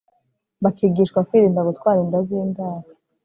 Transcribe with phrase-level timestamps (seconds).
[0.63, 2.87] bakigishwa kwirinda gutwara inda z'indaro